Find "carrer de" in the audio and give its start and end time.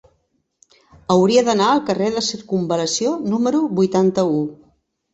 1.91-2.25